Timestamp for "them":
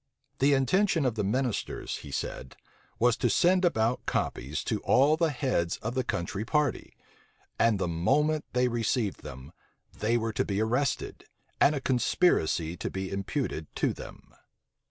9.21-9.51, 13.93-14.33